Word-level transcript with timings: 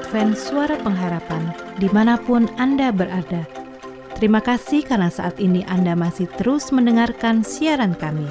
Advent 0.00 0.32
Suara 0.32 0.80
Pengharapan 0.80 1.52
di 1.76 1.84
mana 1.92 2.16
pun 2.16 2.48
Anda 2.56 2.88
berada. 2.88 3.44
Terima 4.16 4.40
kasih 4.40 4.80
karena 4.80 5.12
saat 5.12 5.36
ini 5.36 5.60
Anda 5.68 5.92
masih 5.92 6.24
terus 6.40 6.72
mendengarkan 6.72 7.44
siaran 7.44 7.92
kami. 7.92 8.24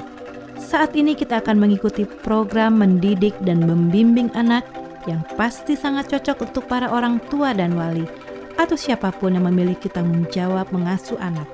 Saat 0.58 0.98
ini 0.98 1.14
kita 1.14 1.38
akan 1.38 1.62
mengikuti 1.62 2.02
program 2.26 2.82
mendidik 2.82 3.38
dan 3.46 3.62
membimbing 3.62 4.34
anak 4.34 4.66
yang 5.06 5.22
pasti 5.38 5.78
sangat 5.78 6.10
cocok 6.10 6.50
untuk 6.50 6.66
para 6.66 6.90
orang 6.90 7.22
tua 7.30 7.54
dan 7.54 7.78
wali 7.78 8.02
atau 8.58 8.74
siapa 8.74 9.14
pun 9.14 9.38
yang 9.38 9.46
memiliki 9.46 9.86
tanggung 9.86 10.26
jawab 10.26 10.66
mengasuh 10.74 11.22
anak. 11.22 11.46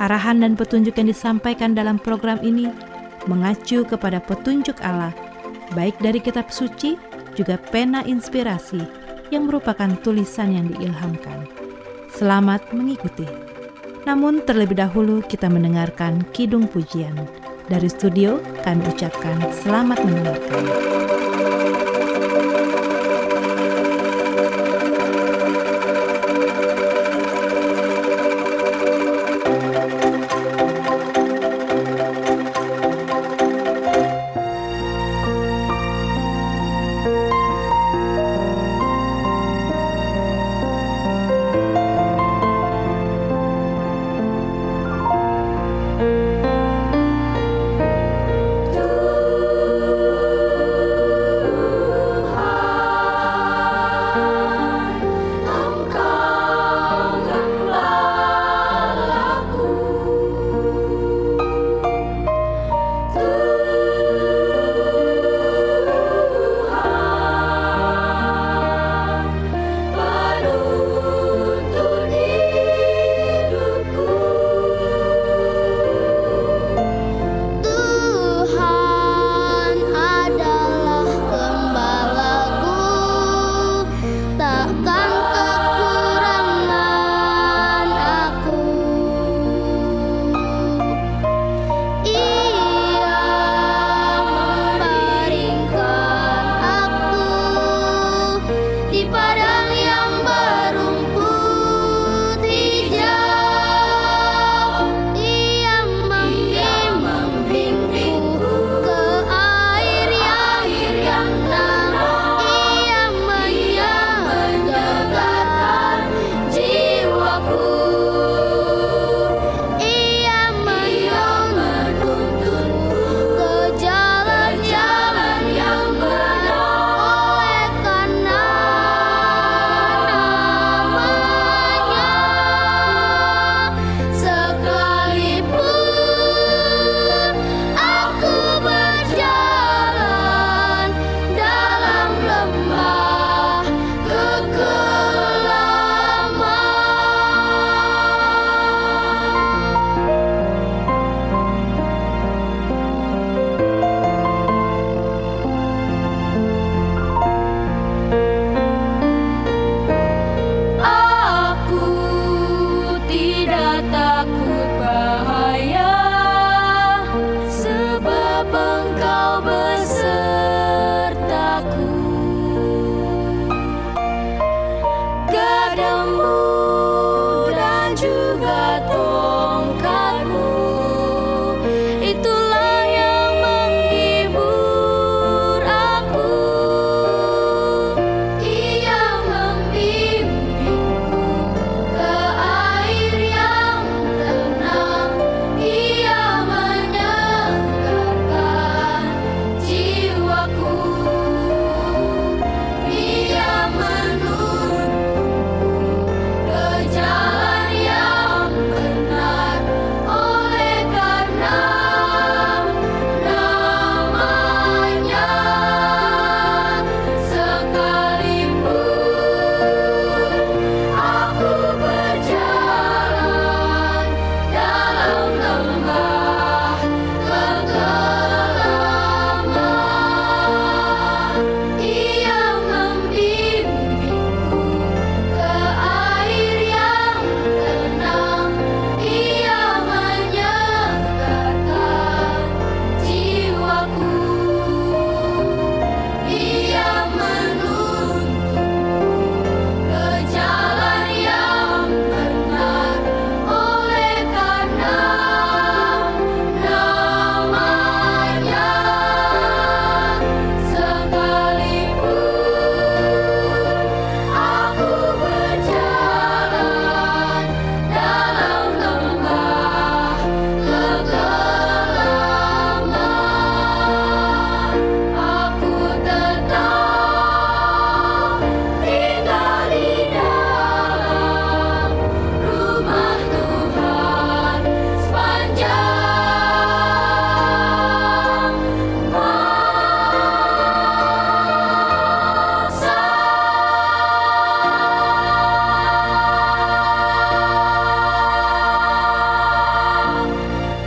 Arahan 0.00 0.40
dan 0.40 0.56
petunjuk 0.56 0.96
yang 0.96 1.12
disampaikan 1.12 1.76
dalam 1.76 2.00
program 2.00 2.40
ini 2.40 2.72
mengacu 3.28 3.84
kepada 3.84 4.16
petunjuk 4.16 4.80
Allah, 4.80 5.12
baik 5.76 6.00
dari 6.00 6.24
kitab 6.24 6.48
suci 6.48 6.96
juga 7.36 7.60
pena 7.60 8.00
inspirasi 8.00 9.05
yang 9.30 9.50
merupakan 9.50 9.90
tulisan 10.02 10.54
yang 10.54 10.66
diilhamkan. 10.70 11.46
Selamat 12.12 12.62
mengikuti. 12.72 13.26
Namun 14.06 14.46
terlebih 14.46 14.78
dahulu 14.78 15.18
kita 15.26 15.50
mendengarkan 15.50 16.22
Kidung 16.30 16.70
Pujian. 16.70 17.26
Dari 17.66 17.90
studio 17.90 18.38
kami 18.62 18.86
ucapkan 18.86 19.42
selamat 19.50 19.98
mendengarkan. 20.06 21.15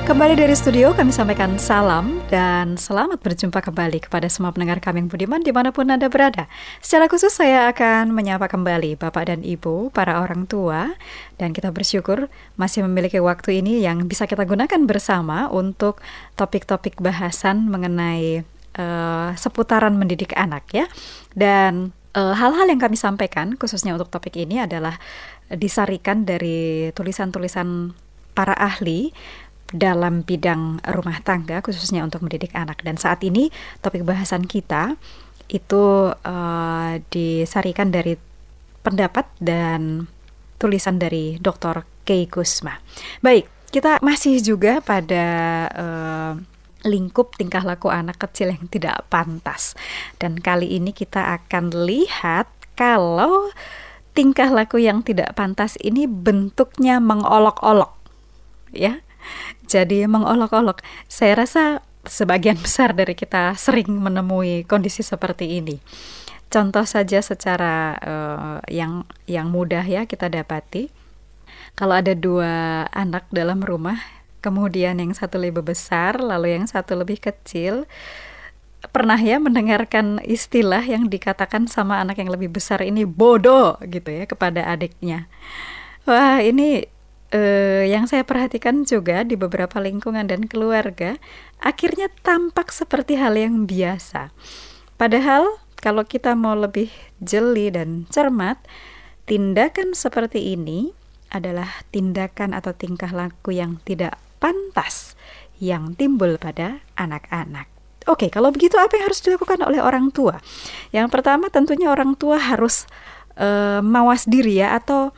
Kembali 0.10 0.34
dari 0.34 0.58
studio 0.58 0.90
kami 0.98 1.14
sampaikan 1.14 1.62
salam 1.62 2.18
dan 2.34 2.82
selamat 2.82 3.22
berjumpa 3.22 3.62
kembali 3.62 4.10
kepada 4.10 4.26
semua 4.26 4.50
pendengar 4.50 4.82
kami 4.82 5.06
yang 5.06 5.10
budiman 5.14 5.38
di 5.38 5.54
mana 5.54 5.70
pun 5.70 5.86
Anda 5.86 6.10
berada. 6.10 6.50
Secara 6.82 7.06
khusus 7.06 7.30
saya 7.30 7.70
akan 7.70 8.10
menyapa 8.10 8.50
kembali 8.50 8.98
Bapak 8.98 9.30
dan 9.30 9.46
Ibu, 9.46 9.94
para 9.94 10.18
orang 10.18 10.50
tua, 10.50 10.98
dan 11.38 11.54
kita 11.54 11.70
bersyukur 11.70 12.26
masih 12.58 12.90
memiliki 12.90 13.22
waktu 13.22 13.62
ini 13.62 13.86
yang 13.86 14.10
bisa 14.10 14.26
kita 14.26 14.50
gunakan 14.50 14.82
bersama 14.90 15.46
untuk 15.54 16.02
topik-topik 16.34 16.98
bahasan 16.98 17.70
mengenai 17.70 18.42
uh, 18.82 19.38
seputaran 19.38 19.94
mendidik 19.94 20.34
anak 20.34 20.66
ya. 20.74 20.90
Dan 21.38 21.94
uh, 22.18 22.34
hal-hal 22.34 22.66
yang 22.66 22.82
kami 22.82 22.98
sampaikan 22.98 23.54
khususnya 23.62 23.94
untuk 23.94 24.10
topik 24.10 24.42
ini 24.42 24.58
adalah 24.58 24.98
disarikan 25.54 26.26
dari 26.26 26.90
tulisan-tulisan 26.98 27.94
para 28.34 28.58
ahli 28.58 29.14
dalam 29.70 30.26
bidang 30.26 30.82
rumah 30.82 31.22
tangga 31.22 31.62
khususnya 31.62 32.02
untuk 32.02 32.26
mendidik 32.26 32.54
anak 32.58 32.82
dan 32.82 32.98
saat 32.98 33.22
ini 33.22 33.54
topik 33.86 34.02
bahasan 34.02 34.46
kita 34.50 34.98
itu 35.50 36.14
uh, 36.14 36.92
disarikan 37.10 37.90
dari 37.90 38.18
pendapat 38.86 39.26
dan 39.42 40.06
tulisan 40.62 41.02
dari 41.02 41.42
Dr. 41.42 41.86
Kei 42.06 42.30
Kusma. 42.30 42.78
Baik, 43.22 43.50
kita 43.74 43.98
masih 44.02 44.42
juga 44.42 44.82
pada 44.82 45.26
uh, 45.74 46.34
lingkup 46.86 47.36
tingkah 47.36 47.66
laku 47.66 47.92
anak 47.92 48.22
kecil 48.22 48.54
yang 48.54 48.66
tidak 48.72 49.04
pantas. 49.12 49.76
Dan 50.22 50.40
kali 50.40 50.80
ini 50.80 50.96
kita 50.96 51.38
akan 51.40 51.74
lihat 51.86 52.48
kalau 52.78 53.52
tingkah 54.16 54.48
laku 54.52 54.80
yang 54.84 55.04
tidak 55.04 55.36
pantas 55.36 55.76
ini 55.80 56.08
bentuknya 56.08 57.04
mengolok-olok. 57.04 57.96
Ya. 58.72 59.04
Jadi 59.70 60.10
mengolok-olok. 60.10 60.82
Saya 61.06 61.46
rasa 61.46 61.86
sebagian 62.10 62.58
besar 62.66 62.98
dari 62.98 63.14
kita 63.14 63.54
sering 63.54 63.88
menemui 63.94 64.66
kondisi 64.66 65.06
seperti 65.06 65.62
ini. 65.62 65.78
Contoh 66.50 66.82
saja 66.90 67.22
secara 67.22 67.94
uh, 68.02 68.58
yang 68.66 69.06
yang 69.30 69.54
mudah 69.54 69.86
ya 69.86 70.10
kita 70.10 70.34
dapati. 70.34 70.90
Kalau 71.78 71.94
ada 71.94 72.18
dua 72.18 72.90
anak 72.90 73.30
dalam 73.30 73.62
rumah, 73.62 74.02
kemudian 74.42 74.98
yang 74.98 75.14
satu 75.14 75.38
lebih 75.38 75.62
besar, 75.62 76.18
lalu 76.18 76.58
yang 76.58 76.66
satu 76.66 76.98
lebih 76.98 77.22
kecil, 77.22 77.86
pernah 78.90 79.22
ya 79.22 79.38
mendengarkan 79.38 80.24
istilah 80.26 80.82
yang 80.82 81.12
dikatakan 81.12 81.70
sama 81.70 82.02
anak 82.02 82.18
yang 82.18 82.34
lebih 82.34 82.50
besar 82.50 82.82
ini 82.82 83.06
bodoh 83.06 83.78
gitu 83.86 84.10
ya 84.10 84.26
kepada 84.26 84.66
adiknya. 84.66 85.30
Wah, 86.10 86.42
ini 86.42 86.90
uh, 87.34 87.84
yang 87.86 88.06
saya 88.10 88.26
perhatikan 88.26 88.86
juga 88.86 89.26
di 89.26 89.38
beberapa 89.38 89.78
lingkungan 89.82 90.30
dan 90.30 90.46
keluarga 90.50 91.18
akhirnya 91.62 92.10
tampak 92.26 92.74
seperti 92.74 93.18
hal 93.18 93.38
yang 93.38 93.66
biasa. 93.66 94.34
Padahal 95.00 95.60
kalau 95.80 96.04
kita 96.04 96.36
mau 96.36 96.56
lebih 96.60 96.92
jeli 97.24 97.72
dan 97.72 98.04
cermat, 98.12 98.60
tindakan 99.24 99.96
seperti 99.96 100.54
ini 100.54 100.92
adalah 101.30 101.86
tindakan 101.94 102.58
atau 102.58 102.74
tingkah 102.74 103.14
laku 103.14 103.56
yang 103.56 103.78
tidak 103.86 104.18
pantas 104.42 105.14
yang 105.62 105.94
timbul 105.96 106.36
pada 106.40 106.82
anak-anak. 106.98 107.70
Oke, 108.08 108.32
kalau 108.34 108.50
begitu 108.50 108.80
apa 108.80 108.98
yang 108.98 109.12
harus 109.12 109.22
dilakukan 109.22 109.62
oleh 109.62 109.84
orang 109.84 110.10
tua? 110.10 110.42
Yang 110.90 111.14
pertama 111.14 111.52
tentunya 111.54 111.92
orang 111.94 112.18
tua 112.18 112.42
harus 112.42 112.90
uh, 113.38 113.84
mawas 113.86 114.26
diri 114.26 114.64
ya 114.64 114.74
atau 114.74 115.14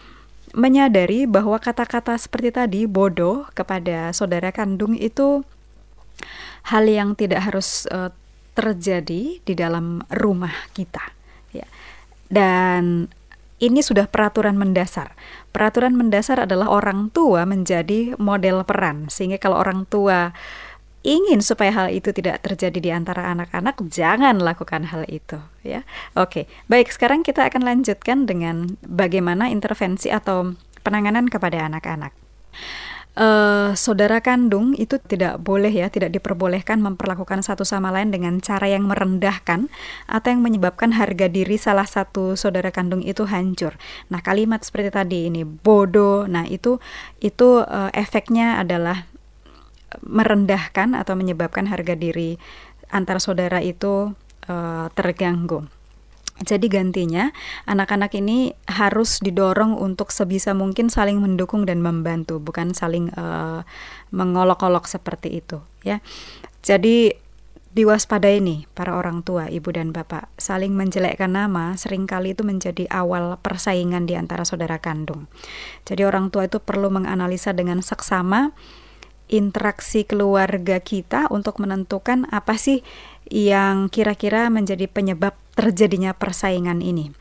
menyadari 0.52 1.24
bahwa 1.28 1.58
kata-kata 1.58 2.16
seperti 2.20 2.50
tadi 2.52 2.82
bodoh 2.88 3.48
kepada 3.56 4.12
saudara 4.12 4.52
kandung 4.52 4.96
itu 5.00 5.44
hal 6.70 6.86
yang 6.86 7.18
tidak 7.18 7.48
harus 7.48 7.88
uh, 7.90 8.12
terjadi 8.54 9.40
di 9.42 9.54
dalam 9.56 10.04
rumah 10.12 10.54
kita 10.76 11.02
ya. 11.56 11.66
Dan 12.32 13.08
ini 13.62 13.80
sudah 13.86 14.10
peraturan 14.10 14.58
mendasar. 14.58 15.14
Peraturan 15.54 15.94
mendasar 15.94 16.44
adalah 16.44 16.68
orang 16.74 17.14
tua 17.14 17.46
menjadi 17.46 18.18
model 18.18 18.66
peran 18.66 19.08
sehingga 19.08 19.38
kalau 19.38 19.62
orang 19.62 19.86
tua 19.86 20.34
ingin 21.02 21.42
supaya 21.42 21.74
hal 21.74 21.88
itu 21.90 22.14
tidak 22.14 22.46
terjadi 22.46 22.80
di 22.80 22.92
antara 22.94 23.34
anak-anak, 23.34 23.78
jangan 23.90 24.38
lakukan 24.38 24.90
hal 24.94 25.06
itu, 25.10 25.42
ya. 25.66 25.82
Oke, 26.14 26.46
baik. 26.70 26.94
Sekarang 26.94 27.26
kita 27.26 27.46
akan 27.50 27.66
lanjutkan 27.66 28.30
dengan 28.30 28.78
bagaimana 28.86 29.50
intervensi 29.50 30.14
atau 30.14 30.54
penanganan 30.86 31.30
kepada 31.30 31.66
anak-anak. 31.70 32.14
Uh, 33.12 33.76
saudara 33.76 34.24
kandung 34.24 34.72
itu 34.80 34.96
tidak 34.96 35.36
boleh 35.44 35.68
ya, 35.68 35.92
tidak 35.92 36.16
diperbolehkan 36.16 36.80
memperlakukan 36.80 37.44
satu 37.44 37.68
sama 37.68 37.92
lain 37.92 38.08
dengan 38.08 38.40
cara 38.40 38.72
yang 38.72 38.88
merendahkan 38.88 39.68
atau 40.08 40.28
yang 40.32 40.40
menyebabkan 40.40 40.96
harga 40.96 41.28
diri 41.28 41.60
salah 41.60 41.84
satu 41.84 42.40
saudara 42.40 42.72
kandung 42.72 43.04
itu 43.04 43.28
hancur. 43.28 43.76
Nah, 44.08 44.24
kalimat 44.24 44.64
seperti 44.64 44.96
tadi 44.96 45.20
ini 45.28 45.44
bodoh. 45.44 46.24
Nah, 46.24 46.48
itu 46.48 46.80
itu 47.20 47.60
uh, 47.68 47.92
efeknya 47.92 48.64
adalah 48.64 49.11
merendahkan 50.00 50.96
atau 50.96 51.14
menyebabkan 51.20 51.68
harga 51.68 52.00
diri 52.00 52.40
antar 52.92 53.20
saudara 53.20 53.60
itu 53.60 54.16
uh, 54.48 54.88
terganggu. 54.96 55.68
Jadi 56.42 56.74
gantinya 56.74 57.30
anak-anak 57.70 58.18
ini 58.18 58.58
harus 58.66 59.22
didorong 59.22 59.78
untuk 59.78 60.10
sebisa 60.10 60.58
mungkin 60.58 60.90
saling 60.90 61.22
mendukung 61.22 61.70
dan 61.70 61.86
membantu, 61.86 62.42
bukan 62.42 62.74
saling 62.74 63.14
uh, 63.14 63.62
mengolok-olok 64.10 64.90
seperti 64.90 65.38
itu, 65.38 65.62
ya. 65.86 66.02
Jadi 66.66 67.14
diwaspadai 67.72 68.44
nih 68.44 68.66
para 68.74 68.98
orang 68.98 69.24
tua, 69.24 69.48
ibu 69.48 69.70
dan 69.70 69.94
bapak, 69.94 70.28
saling 70.36 70.74
menjelekkan 70.76 71.32
nama 71.32 71.78
sering 71.80 72.04
kali 72.04 72.34
itu 72.36 72.44
menjadi 72.44 72.90
awal 72.90 73.40
persaingan 73.40 74.10
di 74.10 74.18
antara 74.20 74.44
saudara 74.44 74.82
kandung. 74.82 75.30
Jadi 75.86 76.04
orang 76.04 76.34
tua 76.34 76.50
itu 76.50 76.60
perlu 76.60 76.90
menganalisa 76.92 77.56
dengan 77.56 77.80
seksama 77.80 78.52
interaksi 79.32 80.04
keluarga 80.04 80.84
kita 80.84 81.32
untuk 81.32 81.58
menentukan 81.64 82.28
apa 82.30 82.60
sih 82.60 82.84
yang 83.32 83.88
kira-kira 83.88 84.52
menjadi 84.52 84.86
penyebab 84.92 85.34
terjadinya 85.56 86.12
persaingan 86.12 86.84
ini. 86.84 87.16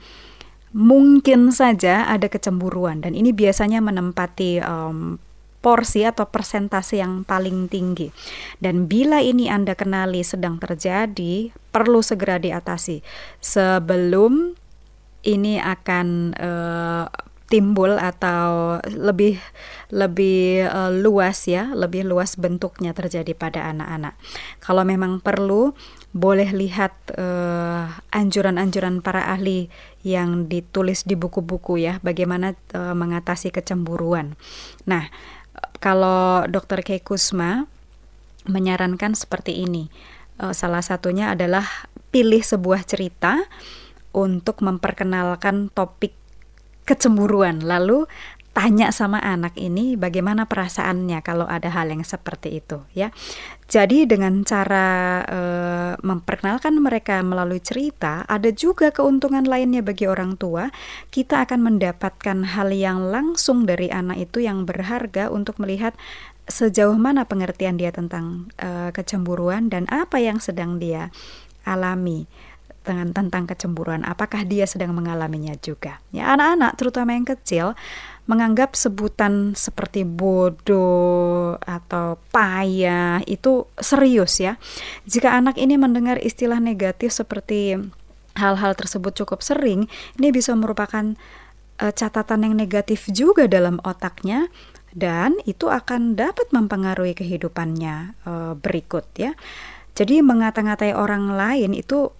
Mungkin 0.70 1.50
saja 1.50 2.06
ada 2.06 2.30
kecemburuan 2.30 3.02
dan 3.02 3.14
ini 3.14 3.34
biasanya 3.34 3.82
menempati 3.82 4.62
um, 4.62 5.18
porsi 5.60 6.08
atau 6.08 6.26
persentase 6.26 6.98
yang 6.98 7.22
paling 7.22 7.68
tinggi. 7.68 8.10
Dan 8.58 8.88
bila 8.90 9.20
ini 9.20 9.46
Anda 9.52 9.76
kenali 9.76 10.24
sedang 10.24 10.56
terjadi, 10.56 11.52
perlu 11.70 12.00
segera 12.00 12.40
diatasi 12.40 13.04
sebelum 13.38 14.56
ini 15.20 15.60
akan 15.60 16.32
uh, 16.32 17.06
timbul 17.50 17.98
atau 17.98 18.78
lebih 18.86 19.42
lebih 19.90 20.70
uh, 20.70 20.94
luas 20.94 21.50
ya, 21.50 21.74
lebih 21.74 22.06
luas 22.06 22.38
bentuknya 22.38 22.94
terjadi 22.94 23.34
pada 23.34 23.66
anak-anak. 23.74 24.14
Kalau 24.62 24.86
memang 24.86 25.18
perlu 25.18 25.74
boleh 26.14 26.54
lihat 26.54 26.94
uh, 27.18 27.90
anjuran-anjuran 28.14 29.02
para 29.02 29.34
ahli 29.34 29.66
yang 30.06 30.46
ditulis 30.46 31.02
di 31.02 31.18
buku-buku 31.18 31.82
ya, 31.82 31.98
bagaimana 32.06 32.54
uh, 32.72 32.94
mengatasi 32.94 33.50
kecemburuan. 33.50 34.38
Nah, 34.86 35.10
kalau 35.82 36.46
Dr. 36.46 36.86
Kei 36.86 37.02
Kusma 37.02 37.66
menyarankan 38.46 39.12
seperti 39.18 39.66
ini. 39.66 39.90
Uh, 40.40 40.54
salah 40.56 40.80
satunya 40.80 41.34
adalah 41.34 41.66
pilih 42.14 42.40
sebuah 42.40 42.86
cerita 42.88 43.44
untuk 44.10 44.64
memperkenalkan 44.64 45.70
topik 45.70 46.19
kecemburuan. 46.84 47.62
Lalu 47.64 48.06
tanya 48.50 48.90
sama 48.90 49.22
anak 49.22 49.54
ini 49.54 49.94
bagaimana 49.94 50.50
perasaannya 50.50 51.22
kalau 51.22 51.46
ada 51.46 51.70
hal 51.70 51.86
yang 51.94 52.02
seperti 52.02 52.58
itu 52.58 52.82
ya. 52.90 53.14
Jadi 53.70 54.02
dengan 54.10 54.42
cara 54.42 55.22
e, 55.22 55.40
memperkenalkan 56.02 56.74
mereka 56.82 57.22
melalui 57.22 57.62
cerita, 57.62 58.26
ada 58.26 58.50
juga 58.50 58.90
keuntungan 58.90 59.46
lainnya 59.46 59.86
bagi 59.86 60.10
orang 60.10 60.34
tua. 60.34 60.74
Kita 61.14 61.46
akan 61.46 61.70
mendapatkan 61.70 62.58
hal 62.58 62.74
yang 62.74 63.06
langsung 63.06 63.70
dari 63.70 63.86
anak 63.86 64.26
itu 64.26 64.42
yang 64.42 64.66
berharga 64.66 65.30
untuk 65.30 65.62
melihat 65.62 65.94
sejauh 66.50 66.98
mana 66.98 67.30
pengertian 67.30 67.78
dia 67.78 67.94
tentang 67.94 68.50
e, 68.58 68.90
kecemburuan 68.90 69.70
dan 69.70 69.86
apa 69.86 70.18
yang 70.18 70.42
sedang 70.42 70.82
dia 70.82 71.14
alami 71.62 72.26
dengan 72.80 73.12
tentang 73.12 73.44
kecemburuan. 73.44 74.02
Apakah 74.08 74.48
dia 74.48 74.64
sedang 74.64 74.96
mengalaminya 74.96 75.52
juga? 75.60 76.00
Ya 76.10 76.32
anak-anak 76.32 76.72
terutama 76.80 77.12
yang 77.12 77.28
kecil 77.28 77.76
menganggap 78.24 78.78
sebutan 78.78 79.58
seperti 79.58 80.06
bodoh 80.06 81.58
atau 81.66 82.16
payah 82.30 83.20
itu 83.26 83.66
serius 83.82 84.38
ya. 84.38 84.56
Jika 85.04 85.34
anak 85.34 85.58
ini 85.58 85.74
mendengar 85.74 86.16
istilah 86.22 86.62
negatif 86.62 87.10
seperti 87.10 87.74
hal-hal 88.38 88.72
tersebut 88.78 89.12
cukup 89.24 89.42
sering 89.42 89.90
ini 90.16 90.30
bisa 90.30 90.54
merupakan 90.54 91.18
uh, 91.82 91.92
catatan 91.92 92.46
yang 92.46 92.54
negatif 92.54 93.10
juga 93.10 93.50
dalam 93.50 93.82
otaknya 93.82 94.46
dan 94.94 95.38
itu 95.46 95.70
akan 95.70 96.18
dapat 96.18 96.50
mempengaruhi 96.50 97.14
kehidupannya 97.18 98.14
uh, 98.26 98.54
berikut 98.58 99.06
ya. 99.18 99.34
Jadi 99.98 100.22
mengata-ngatai 100.22 100.94
orang 100.94 101.34
lain 101.34 101.74
itu 101.74 102.14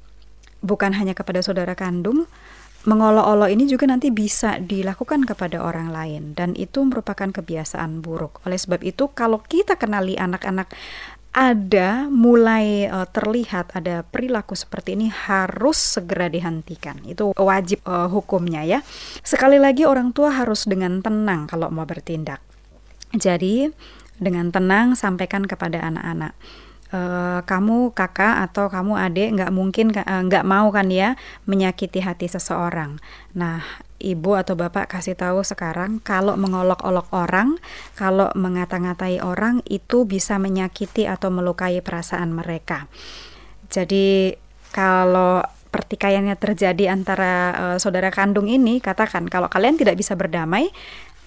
bukan 0.61 0.97
hanya 0.97 1.13
kepada 1.17 1.41
saudara 1.45 1.77
kandung, 1.77 2.29
mengolok-olok 2.89 3.53
ini 3.53 3.69
juga 3.69 3.85
nanti 3.85 4.09
bisa 4.09 4.57
dilakukan 4.57 5.29
kepada 5.29 5.61
orang 5.61 5.93
lain 5.93 6.33
dan 6.33 6.57
itu 6.57 6.81
merupakan 6.81 7.29
kebiasaan 7.29 8.01
buruk. 8.01 8.41
Oleh 8.49 8.57
sebab 8.57 8.81
itu 8.81 9.13
kalau 9.13 9.45
kita 9.45 9.77
kenali 9.77 10.17
anak-anak 10.17 10.73
ada 11.31 12.11
mulai 12.11 12.91
uh, 12.91 13.07
terlihat 13.07 13.71
ada 13.79 14.03
perilaku 14.03 14.59
seperti 14.59 14.99
ini 14.99 15.07
harus 15.13 15.79
segera 15.79 16.27
dihentikan. 16.27 16.99
Itu 17.07 17.37
wajib 17.39 17.85
uh, 17.87 18.11
hukumnya 18.11 18.67
ya. 18.67 18.83
Sekali 19.23 19.61
lagi 19.61 19.87
orang 19.87 20.11
tua 20.11 20.35
harus 20.35 20.67
dengan 20.67 20.99
tenang 21.05 21.47
kalau 21.47 21.71
mau 21.71 21.87
bertindak. 21.87 22.43
Jadi 23.15 23.71
dengan 24.19 24.51
tenang 24.51 24.99
sampaikan 24.99 25.47
kepada 25.47 25.85
anak-anak 25.85 26.35
uh, 26.95 27.41
kamu 27.47 27.95
kakak 27.95 28.51
atau 28.51 28.71
kamu 28.71 28.95
adik 28.99 29.29
nggak 29.39 29.53
mungkin 29.55 29.95
uh, 29.95 30.23
nggak 30.27 30.45
mau 30.47 30.69
kan 30.71 30.91
ya 30.91 31.15
menyakiti 31.47 32.03
hati 32.03 32.27
seseorang. 32.31 32.99
Nah, 33.35 33.63
ibu 34.01 34.35
atau 34.35 34.57
bapak 34.57 34.91
kasih 34.91 35.15
tahu 35.15 35.45
sekarang 35.45 36.01
kalau 36.03 36.35
mengolok-olok 36.35 37.13
orang, 37.13 37.61
kalau 37.95 38.33
mengata-ngatai 38.35 39.21
orang 39.23 39.61
itu 39.69 40.09
bisa 40.09 40.41
menyakiti 40.41 41.07
atau 41.07 41.29
melukai 41.29 41.79
perasaan 41.85 42.33
mereka. 42.35 42.89
Jadi 43.71 44.35
kalau 44.75 45.45
pertikaiannya 45.71 46.35
terjadi 46.35 46.91
antara 46.91 47.33
uh, 47.55 47.77
saudara 47.79 48.11
kandung 48.11 48.51
ini, 48.51 48.83
katakan 48.83 49.31
kalau 49.31 49.47
kalian 49.47 49.79
tidak 49.79 49.95
bisa 49.95 50.19
berdamai, 50.19 50.75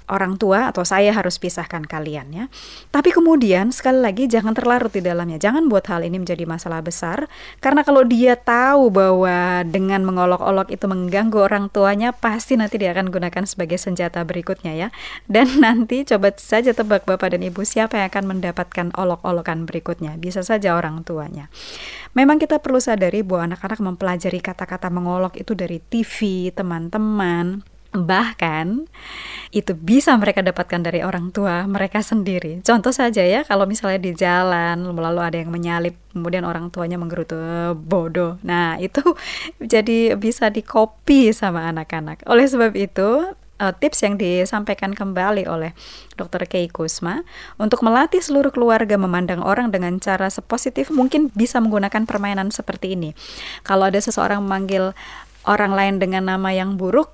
orang 0.10 0.36
tua 0.36 0.72
atau 0.72 0.84
saya 0.84 1.14
harus 1.16 1.40
pisahkan 1.40 1.84
kalian 1.86 2.28
ya. 2.34 2.46
Tapi 2.90 3.14
kemudian 3.14 3.72
sekali 3.72 4.00
lagi 4.04 4.26
jangan 4.28 4.56
terlarut 4.56 4.92
di 4.92 5.02
dalamnya. 5.04 5.40
Jangan 5.40 5.68
buat 5.68 5.86
hal 5.88 6.04
ini 6.04 6.20
menjadi 6.20 6.44
masalah 6.48 6.84
besar 6.84 7.28
karena 7.64 7.84
kalau 7.88 8.04
dia 8.04 8.36
tahu 8.36 8.92
bahwa 8.92 9.64
dengan 9.68 10.04
mengolok-olok 10.04 10.72
itu 10.72 10.86
mengganggu 10.88 11.40
orang 11.40 11.68
tuanya 11.72 12.12
pasti 12.12 12.60
nanti 12.60 12.80
dia 12.80 12.92
akan 12.92 13.12
gunakan 13.12 13.44
sebagai 13.48 13.80
senjata 13.80 14.24
berikutnya 14.24 14.74
ya. 14.76 14.88
Dan 15.28 15.58
nanti 15.66 16.04
coba 16.04 16.34
saja 16.36 16.76
tebak 16.76 17.04
Bapak 17.08 17.36
dan 17.36 17.44
Ibu 17.44 17.64
siapa 17.68 18.00
yang 18.00 18.08
akan 18.12 18.38
mendapatkan 18.38 18.88
olok-olokan 18.96 19.66
berikutnya. 19.68 20.16
Bisa 20.20 20.42
saja 20.46 20.76
orang 20.76 21.04
tuanya. 21.04 21.48
Memang 22.14 22.38
kita 22.38 22.62
perlu 22.62 22.78
sadari 22.78 23.26
bahwa 23.26 23.54
anak-anak 23.54 23.80
mempelajari 23.82 24.40
kata-kata 24.40 24.94
mengolok 24.94 25.34
itu 25.42 25.58
dari 25.58 25.82
TV, 25.82 26.50
teman-teman, 26.54 27.66
Bahkan 27.94 28.90
itu 29.54 29.78
bisa 29.78 30.18
mereka 30.18 30.42
dapatkan 30.42 30.82
dari 30.82 31.06
orang 31.06 31.30
tua 31.30 31.70
mereka 31.70 32.02
sendiri. 32.02 32.66
Contoh 32.66 32.90
saja 32.90 33.22
ya, 33.22 33.46
kalau 33.46 33.70
misalnya 33.70 34.02
di 34.02 34.12
jalan 34.18 34.98
lalu 34.98 35.22
ada 35.22 35.38
yang 35.38 35.54
menyalip, 35.54 35.94
kemudian 36.10 36.42
orang 36.42 36.74
tuanya 36.74 36.98
menggerutu 36.98 37.38
bodoh. 37.78 38.42
Nah, 38.42 38.82
itu 38.82 39.02
jadi 39.74 40.18
bisa 40.18 40.50
dikopi 40.50 41.30
sama 41.32 41.70
anak-anak. 41.70 42.26
Oleh 42.26 42.50
sebab 42.50 42.74
itu, 42.74 43.38
uh, 43.62 43.74
tips 43.78 44.04
yang 44.04 44.18
disampaikan 44.18 44.92
kembali 44.92 45.46
oleh 45.46 45.72
Dr. 46.18 46.50
Kei 46.50 46.68
Kusma 46.68 47.22
untuk 47.62 47.86
melatih 47.86 48.20
seluruh 48.20 48.50
keluarga 48.50 49.00
memandang 49.00 49.40
orang 49.40 49.70
dengan 49.70 49.98
cara 50.02 50.28
sepositif 50.28 50.90
mungkin 50.90 51.30
bisa 51.32 51.64
menggunakan 51.64 52.04
permainan 52.04 52.50
seperti 52.50 52.98
ini. 52.98 53.14
Kalau 53.64 53.88
ada 53.88 54.02
seseorang 54.02 54.42
memanggil 54.42 54.92
orang 55.48 55.72
lain 55.76 55.96
dengan 56.00 56.28
nama 56.28 56.50
yang 56.56 56.80
buruk, 56.80 57.12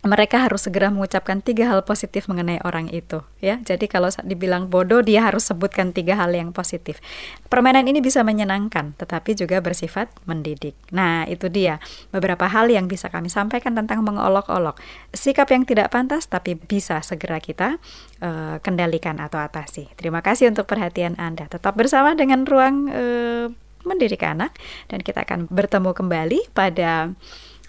mereka 0.00 0.48
harus 0.48 0.64
segera 0.64 0.88
mengucapkan 0.88 1.44
tiga 1.44 1.68
hal 1.68 1.84
positif 1.84 2.24
mengenai 2.24 2.56
orang 2.64 2.88
itu 2.88 3.20
ya. 3.44 3.60
Jadi 3.60 3.84
kalau 3.84 4.08
dibilang 4.24 4.72
bodoh 4.72 5.04
dia 5.04 5.28
harus 5.28 5.44
sebutkan 5.44 5.92
tiga 5.92 6.16
hal 6.16 6.32
yang 6.32 6.56
positif. 6.56 7.04
Permainan 7.52 7.84
ini 7.84 8.00
bisa 8.00 8.24
menyenangkan 8.24 8.96
tetapi 8.96 9.36
juga 9.36 9.60
bersifat 9.60 10.08
mendidik. 10.24 10.72
Nah 10.88 11.28
itu 11.28 11.52
dia. 11.52 11.84
Beberapa 12.16 12.48
hal 12.48 12.72
yang 12.72 12.88
bisa 12.88 13.12
kami 13.12 13.28
sampaikan 13.28 13.76
tentang 13.76 14.00
mengolok-olok. 14.00 14.80
Sikap 15.12 15.52
yang 15.52 15.68
tidak 15.68 15.92
pantas 15.92 16.24
tapi 16.32 16.56
bisa 16.56 17.04
segera 17.04 17.36
kita 17.36 17.76
uh, 18.24 18.56
kendalikan 18.64 19.20
atau 19.20 19.36
atasi. 19.36 19.92
Terima 20.00 20.24
kasih 20.24 20.48
untuk 20.48 20.64
perhatian 20.64 21.20
anda. 21.20 21.44
Tetap 21.44 21.76
bersama 21.76 22.16
dengan 22.16 22.48
ruang 22.48 22.88
uh, 22.88 23.52
mendidik 23.84 24.24
anak 24.24 24.56
dan 24.88 25.00
kita 25.00 25.24
akan 25.24 25.48
bertemu 25.48 25.92
kembali 25.96 26.40
pada 26.52 27.12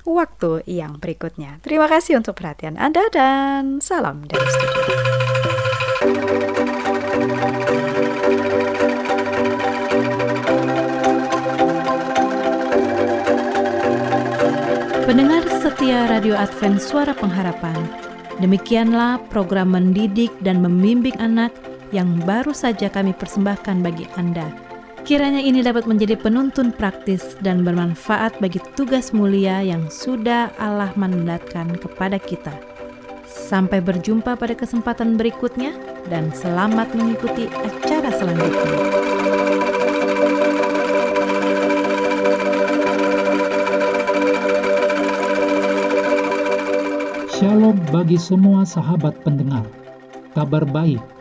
waktu 0.06 0.66
yang 0.66 0.98
berikutnya. 0.98 1.62
Terima 1.62 1.86
kasih 1.86 2.18
untuk 2.18 2.38
perhatian 2.38 2.80
Anda 2.80 3.06
dan 3.14 3.84
salam 3.84 4.26
dari 4.26 4.48
studio. 4.48 4.96
Pendengar 15.06 15.44
setia 15.60 16.08
Radio 16.08 16.40
Advent 16.40 16.80
Suara 16.80 17.12
Pengharapan, 17.12 17.76
demikianlah 18.40 19.20
program 19.28 19.76
mendidik 19.76 20.32
dan 20.40 20.64
membimbing 20.64 21.20
anak 21.20 21.52
yang 21.92 22.16
baru 22.24 22.56
saja 22.56 22.88
kami 22.88 23.12
persembahkan 23.12 23.84
bagi 23.84 24.08
Anda 24.16 24.71
Kiranya 25.02 25.42
ini 25.42 25.66
dapat 25.66 25.90
menjadi 25.90 26.14
penuntun 26.14 26.70
praktis 26.70 27.34
dan 27.42 27.66
bermanfaat 27.66 28.38
bagi 28.38 28.62
tugas 28.78 29.10
mulia 29.10 29.60
yang 29.66 29.90
sudah 29.90 30.54
Allah 30.62 30.94
mandatkan 30.94 31.74
kepada 31.74 32.22
kita. 32.22 32.54
Sampai 33.26 33.82
berjumpa 33.82 34.38
pada 34.38 34.54
kesempatan 34.54 35.18
berikutnya, 35.18 35.74
dan 36.06 36.30
selamat 36.30 36.94
mengikuti 36.94 37.50
acara 37.50 38.14
selanjutnya. 38.14 38.78
Shalom 47.36 47.76
bagi 47.90 48.22
semua 48.22 48.70
sahabat 48.70 49.18
pendengar. 49.26 49.66
Kabar 50.38 50.64
baik 50.64 51.21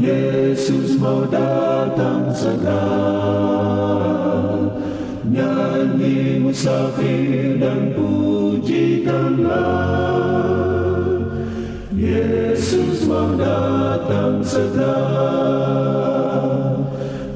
Yesus 0.00 0.96
mau 0.96 1.28
datang 1.28 2.32
segera. 2.32 2.88
Nyanyi 5.28 6.40
musafir 6.40 7.60
dan 7.60 7.92
pujikanlah. 7.92 9.60
Yesus 11.92 13.04
mau 13.04 13.36
datang 13.36 14.40
segera. 14.40 15.04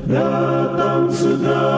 Datang 0.09 1.13
segera 1.13 1.69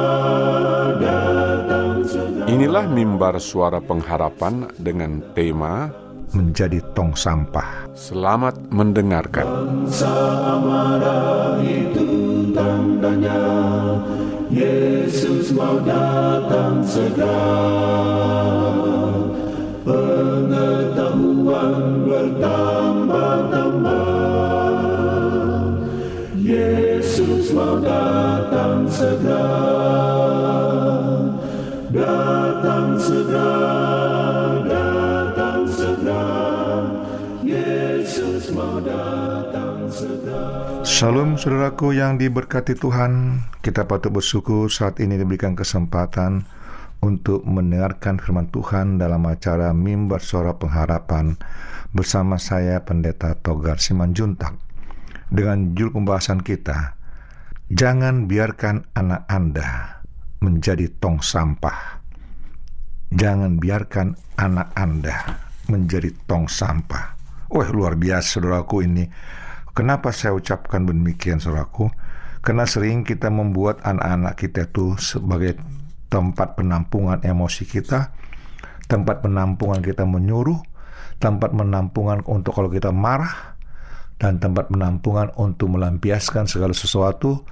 Datang 1.02 2.06
segera. 2.06 2.46
Inilah 2.46 2.86
mimbar 2.86 3.42
suara 3.42 3.82
pengharapan 3.82 4.70
dengan 4.78 5.18
tema 5.34 6.05
menjadi 6.36 6.84
tong 6.92 7.16
sampah. 7.16 7.88
Selamat 7.96 8.60
mendengarkan. 8.68 9.48
Bangsa 9.48 10.12
marah 10.60 11.56
itu 11.64 12.04
tandanya 12.52 13.40
Yesus 14.52 15.56
mau 15.56 15.80
datang 15.80 16.84
segera 16.84 17.96
Pengetahuan 19.86 22.02
bertambah-tambah 22.02 23.94
Yesus 26.42 27.54
mau 27.54 27.78
datang 27.82 28.86
segera, 28.90 29.46
datang 31.90 32.98
segera, 32.98 34.15
Salam 40.86 41.34
saudaraku 41.34 41.94
yang 41.94 42.18
diberkati 42.18 42.78
Tuhan, 42.78 43.42
kita 43.62 43.86
patut 43.86 44.14
bersyukur 44.14 44.70
saat 44.70 45.02
ini 45.02 45.18
diberikan 45.18 45.58
kesempatan 45.58 46.46
untuk 47.02 47.42
mendengarkan 47.46 48.22
firman 48.22 48.48
Tuhan 48.50 48.98
dalam 48.98 49.26
acara 49.26 49.70
Mimbar 49.74 50.22
Suara 50.22 50.54
Pengharapan 50.56 51.38
bersama 51.90 52.38
saya 52.38 52.82
Pendeta 52.82 53.34
Togar 53.38 53.82
Simanjuntak 53.82 54.54
dengan 55.30 55.74
judul 55.74 56.02
pembahasan 56.02 56.40
kita 56.40 56.96
Jangan 57.66 58.30
biarkan 58.30 58.86
anak 58.94 59.26
Anda 59.26 59.98
menjadi 60.38 60.86
tong 61.02 61.18
sampah. 61.18 61.98
Jangan 63.10 63.58
biarkan 63.58 64.14
anak 64.38 64.70
Anda 64.78 65.42
menjadi 65.66 66.14
tong 66.30 66.46
sampah. 66.46 67.15
Wah 67.46 67.68
luar 67.70 67.94
biasa 67.94 68.38
saudaraku 68.38 68.86
ini. 68.86 69.06
Kenapa 69.76 70.10
saya 70.10 70.34
ucapkan 70.34 70.88
demikian 70.88 71.38
saudaraku? 71.38 71.92
Karena 72.42 72.64
sering 72.66 73.02
kita 73.02 73.30
membuat 73.30 73.82
anak-anak 73.82 74.34
kita 74.38 74.70
itu 74.70 74.94
sebagai 74.98 75.58
tempat 76.06 76.54
penampungan 76.54 77.20
emosi 77.22 77.66
kita, 77.66 78.14
tempat 78.86 79.22
penampungan 79.22 79.82
kita 79.82 80.06
menyuruh, 80.06 80.62
tempat 81.18 81.50
penampungan 81.52 82.22
untuk 82.26 82.54
kalau 82.54 82.70
kita 82.70 82.94
marah, 82.94 83.56
dan 84.16 84.40
tempat 84.40 84.72
penampungan 84.72 85.28
untuk 85.36 85.76
melampiaskan 85.76 86.48
segala 86.48 86.72
sesuatu. 86.72 87.44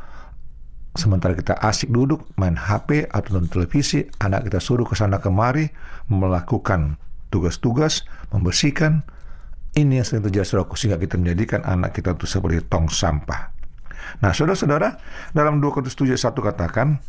Sementara 0.95 1.35
kita 1.35 1.59
asik 1.59 1.91
duduk 1.91 2.23
main 2.39 2.55
HP 2.55 3.11
atau 3.11 3.35
nonton 3.37 3.51
televisi, 3.51 4.07
anak 4.23 4.47
kita 4.47 4.63
suruh 4.63 4.87
ke 4.87 4.95
sana 4.95 5.19
kemari 5.19 5.75
melakukan 6.07 7.03
tugas-tugas, 7.35 8.07
membersihkan. 8.31 9.03
Ini 9.75 9.99
yang 9.99 10.07
sering 10.07 10.23
terjadi 10.23 10.47
saudaraku 10.47 10.79
sehingga 10.79 11.03
kita 11.03 11.19
menjadikan 11.19 11.67
anak 11.67 11.99
kita 11.99 12.15
itu 12.15 12.31
seperti 12.31 12.63
tong 12.71 12.87
sampah. 12.87 13.51
Nah, 14.23 14.31
saudara-saudara, 14.31 14.95
dalam 15.35 15.59
2 15.59 15.75
Korintus 15.75 15.99
7 15.99 16.15
1 16.15 16.31
katakan, 16.39 17.03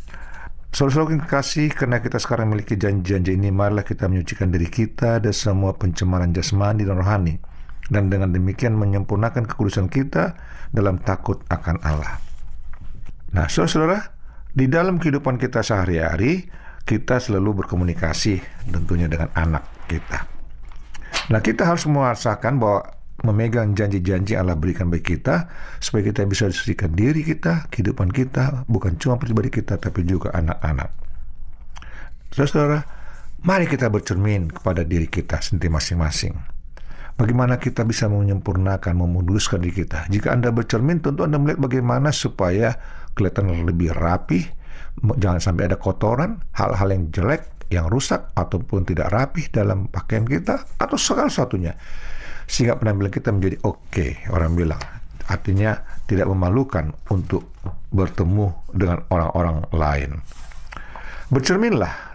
Saudara-saudara 0.75 1.15
yang 1.15 1.23
kasih, 1.23 1.71
karena 1.71 2.03
kita 2.03 2.19
sekarang 2.19 2.51
memiliki 2.51 2.75
janji-janji 2.75 3.39
ini, 3.39 3.47
marilah 3.47 3.87
kita 3.87 4.11
menyucikan 4.11 4.51
diri 4.51 4.67
kita 4.67 5.23
dari 5.23 5.31
semua 5.31 5.71
pencemaran 5.71 6.35
jasmani 6.35 6.83
dan 6.83 6.99
rohani. 6.99 7.39
Dan 7.87 8.11
dengan 8.11 8.35
demikian 8.35 8.75
menyempurnakan 8.75 9.47
kekudusan 9.47 9.87
kita 9.87 10.35
dalam 10.75 10.99
takut 10.99 11.39
akan 11.47 11.79
Allah. 11.79 12.19
Nah, 13.31 13.47
saudara-saudara, 13.47 14.03
di 14.51 14.67
dalam 14.67 14.99
kehidupan 14.99 15.39
kita 15.39 15.63
sehari-hari, 15.63 16.43
kita 16.83 17.23
selalu 17.23 17.63
berkomunikasi 17.63 18.43
tentunya 18.67 19.07
dengan 19.07 19.31
anak 19.31 19.63
kita. 19.87 20.34
Nah, 21.25 21.41
kita 21.41 21.65
harus 21.65 21.89
merasakan 21.89 22.61
bahwa 22.61 22.85
memegang 23.25 23.73
janji-janji 23.73 24.37
Allah 24.37 24.53
berikan 24.53 24.93
bagi 24.93 25.17
kita 25.17 25.49
supaya 25.81 26.05
kita 26.05 26.21
bisa 26.29 26.45
disucikan 26.45 26.93
diri 26.93 27.25
kita, 27.25 27.65
kehidupan 27.73 28.13
kita, 28.13 28.67
bukan 28.69 28.99
cuma 29.01 29.17
pribadi 29.17 29.49
kita 29.49 29.81
tapi 29.81 30.05
juga 30.05 30.29
anak-anak. 30.37 30.93
Saudara, 32.29 32.83
mari 33.41 33.65
kita 33.65 33.89
bercermin 33.89 34.51
kepada 34.51 34.85
diri 34.85 35.09
kita 35.09 35.41
sendiri 35.41 35.73
masing-masing. 35.73 36.35
Bagaimana 37.15 37.55
kita 37.55 37.87
bisa 37.87 38.11
menyempurnakan, 38.11 38.91
memuluskan 38.91 39.63
diri 39.63 39.87
kita. 39.87 40.11
Jika 40.11 40.35
Anda 40.35 40.51
bercermin, 40.51 40.99
tentu 40.99 41.23
Anda 41.23 41.39
melihat 41.39 41.63
bagaimana 41.63 42.11
supaya 42.11 42.75
kelihatan 43.15 43.63
lebih 43.63 43.95
rapi, 43.95 44.43
jangan 44.99 45.39
sampai 45.39 45.71
ada 45.71 45.79
kotoran, 45.79 46.43
hal-hal 46.51 46.91
yang 46.91 47.07
jelek, 47.15 47.54
yang 47.69 47.89
rusak, 47.89 48.31
ataupun 48.37 48.85
tidak 48.85 49.09
rapi 49.09 49.49
dalam 49.49 49.89
pakaian 49.89 50.25
kita, 50.25 50.65
atau 50.77 50.97
segala 50.99 51.29
sesuatunya 51.29 51.73
sehingga 52.45 52.77
penampilan 52.77 53.11
kita 53.13 53.29
menjadi 53.33 53.57
oke 53.65 53.81
okay, 53.89 54.11
orang 54.29 54.53
bilang. 54.53 54.81
Artinya 55.25 55.81
tidak 56.05 56.29
memalukan 56.29 56.93
untuk 57.09 57.49
bertemu 57.89 58.53
dengan 58.69 59.01
orang-orang 59.09 59.65
lain. 59.73 60.21
Bercerminlah 61.33 62.13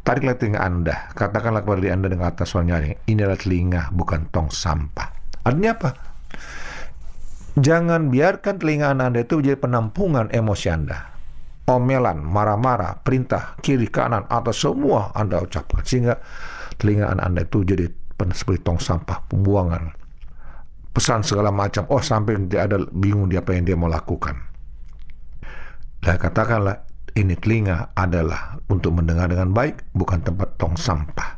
tariklah 0.00 0.40
telinga 0.40 0.64
anda. 0.64 1.12
Katakanlah 1.12 1.60
kepada 1.60 1.84
diri 1.84 1.92
anda 1.92 2.08
dengan 2.08 2.32
atas 2.32 2.48
suara 2.48 2.80
ini 2.80 3.20
adalah 3.20 3.36
telinga 3.36 3.92
bukan 3.92 4.32
tong 4.32 4.48
sampah. 4.48 5.12
Artinya 5.44 5.72
apa? 5.76 5.90
Jangan 7.60 8.08
biarkan 8.08 8.56
telinga 8.56 8.96
anda 8.96 9.20
itu 9.20 9.36
menjadi 9.36 9.60
penampungan 9.60 10.32
emosi 10.32 10.66
anda 10.72 11.15
omelan, 11.66 12.22
marah-marah, 12.22 13.02
perintah 13.02 13.58
kiri 13.58 13.90
kanan 13.90 14.24
atau 14.30 14.54
semua 14.54 15.10
anda 15.12 15.42
ucapkan 15.42 15.82
sehingga 15.82 16.14
telinga 16.78 17.10
anda 17.10 17.42
itu 17.42 17.66
jadi 17.66 17.90
seperti 18.16 18.64
tong 18.64 18.80
sampah, 18.80 19.28
pembuangan. 19.28 19.92
Pesan 20.96 21.20
segala 21.20 21.52
macam. 21.52 21.84
Oh, 21.92 22.00
sampai 22.00 22.40
dia 22.48 22.64
ada 22.64 22.80
bingung 22.88 23.28
dia 23.28 23.44
apa 23.44 23.52
yang 23.52 23.68
dia 23.68 23.76
mau 23.76 23.92
lakukan. 23.92 24.32
Dan 26.00 26.16
katakanlah, 26.16 26.88
ini 27.12 27.36
telinga 27.36 27.92
adalah 27.92 28.56
untuk 28.72 28.96
mendengar 28.96 29.28
dengan 29.28 29.52
baik, 29.52 29.92
bukan 29.92 30.24
tempat 30.24 30.56
tong 30.56 30.80
sampah. 30.80 31.36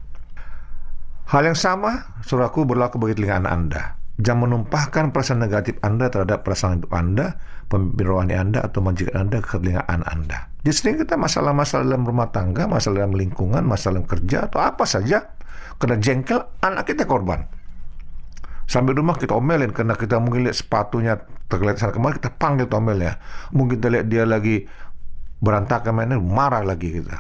Hal 1.35 1.43
yang 1.43 1.59
sama, 1.59 2.15
suraku 2.23 2.63
berlaku 2.63 3.03
bagi 3.03 3.19
telinga 3.19 3.51
Anda. 3.51 3.98
Jangan 4.19 4.51
menumpahkan 4.51 5.15
perasaan 5.15 5.39
negatif 5.47 5.79
Anda 5.79 6.11
terhadap 6.11 6.43
perasaan 6.43 6.83
hidup 6.83 6.91
Anda, 6.91 7.39
pemimpin 7.71 8.35
Anda, 8.35 8.67
atau 8.67 8.83
majikan 8.83 9.31
Anda 9.31 9.39
ke 9.39 9.63
telinga 9.63 9.87
anak 9.87 10.09
Anda. 10.11 10.39
Jadi 10.67 10.75
sering 10.75 10.97
kita 11.07 11.15
masalah-masalah 11.15 11.87
dalam 11.87 12.03
rumah 12.03 12.35
tangga, 12.35 12.67
masalah 12.67 13.07
dalam 13.07 13.15
lingkungan, 13.15 13.63
masalah 13.63 14.03
dalam 14.03 14.07
kerja, 14.11 14.51
atau 14.51 14.59
apa 14.59 14.83
saja, 14.91 15.39
kena 15.79 16.03
jengkel, 16.03 16.43
anak 16.67 16.91
kita 16.91 17.07
korban. 17.07 17.47
Sampai 18.69 18.93
rumah 18.93 19.17
kita 19.17 19.33
omelin 19.33 19.73
karena 19.73 19.97
kita 19.97 20.21
mungkin 20.21 20.45
lihat 20.45 20.61
sepatunya 20.61 21.17
tergeletak 21.49 21.81
sana 21.81 21.95
kemarin 21.95 22.21
kita 22.21 22.31
panggil 22.37 22.69
omelnya. 22.69 23.17
Mungkin 23.55 23.81
kita 23.81 23.89
lihat 23.89 24.07
dia 24.13 24.29
lagi 24.29 24.69
berantakan 25.41 25.97
mainnya 25.97 26.21
marah 26.21 26.61
lagi 26.61 27.01
kita. 27.01 27.17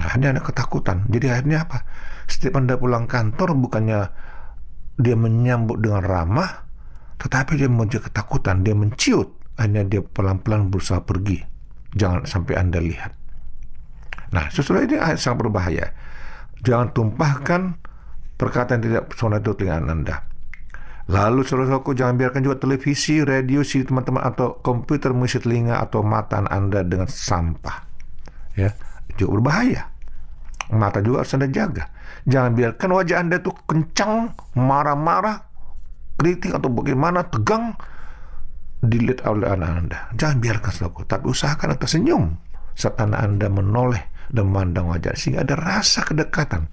Nah 0.00 0.16
ini 0.16 0.32
ada 0.32 0.40
ketakutan. 0.40 1.04
Jadi 1.12 1.28
akhirnya 1.28 1.68
apa? 1.68 1.84
Setiap 2.24 2.56
anda 2.56 2.80
pulang 2.80 3.04
kantor 3.04 3.52
bukannya 3.52 4.08
dia 4.96 5.16
menyambut 5.16 5.80
dengan 5.80 6.02
ramah, 6.04 6.66
tetapi 7.20 7.60
dia 7.60 7.68
muncul 7.68 8.00
ketakutan, 8.00 8.64
dia 8.64 8.72
menciut. 8.76 9.32
Akhirnya 9.56 9.88
dia 9.88 10.02
pelan-pelan 10.04 10.68
berusaha 10.68 11.00
pergi. 11.00 11.40
Jangan 11.96 12.28
sampai 12.28 12.60
anda 12.60 12.76
lihat. 12.76 13.16
Nah, 14.36 14.52
sesudah 14.52 14.84
ini 14.84 14.96
sangat 15.16 15.48
berbahaya. 15.48 15.96
Jangan 16.60 16.92
tumpahkan 16.92 17.78
perkataan 18.36 18.80
tidak 18.84 19.08
personal 19.12 19.40
itu 19.40 19.56
telinga 19.56 19.80
Anda. 19.86 20.16
Lalu 21.06 21.46
saudara-saudaraku 21.46 21.94
jangan 21.94 22.18
biarkan 22.18 22.42
juga 22.42 22.58
televisi, 22.58 23.22
radio, 23.22 23.62
si 23.62 23.86
teman-teman 23.86 24.26
atau 24.26 24.58
komputer 24.58 25.14
mengisi 25.14 25.38
telinga 25.38 25.78
atau 25.78 26.02
mata 26.02 26.42
Anda 26.42 26.82
dengan 26.82 27.06
sampah. 27.06 27.86
Ya, 28.58 28.74
itu 29.06 29.30
berbahaya. 29.30 29.95
Mata 30.74 30.98
juga 30.98 31.22
harus 31.22 31.34
Anda 31.36 31.48
jaga. 31.50 31.90
Jangan 32.26 32.52
biarkan 32.58 32.88
wajah 32.90 33.16
Anda 33.22 33.36
itu 33.38 33.54
kencang, 33.70 34.34
marah-marah, 34.58 35.46
kritik 36.18 36.54
atau 36.56 36.66
bagaimana 36.72 37.22
tegang 37.26 37.78
dilihat 38.82 39.22
oleh 39.26 39.46
anak 39.46 39.70
Anda. 39.70 39.98
Jangan 40.18 40.36
biarkan 40.42 40.70
saudaraku, 40.74 41.00
tapi 41.06 41.24
usahakan 41.30 41.78
Anda 41.78 41.86
senyum 41.86 42.24
saat 42.74 42.98
anak 42.98 43.20
Anda 43.22 43.46
menoleh 43.46 44.02
dan 44.34 44.50
memandang 44.50 44.90
wajah 44.90 45.14
sehingga 45.14 45.46
ada 45.46 45.54
rasa 45.54 46.02
kedekatan. 46.02 46.66